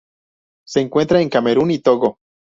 Se 0.65 0.79
encuentra 0.81 1.21
en 1.21 1.29
Camerún 1.29 1.69
y 1.69 1.77
Togo. 1.77 2.17